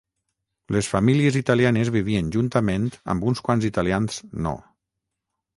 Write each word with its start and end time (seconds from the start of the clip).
Les 0.75 0.87
famílies 0.93 1.37
italianes 1.41 1.91
vivien 1.97 2.33
juntament 2.37 2.89
amb 3.15 3.29
uns 3.33 3.45
quants 3.49 3.71
italians 3.73 4.21
no. 4.49 4.59